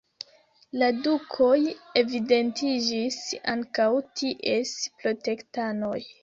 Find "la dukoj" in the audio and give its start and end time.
0.83-1.57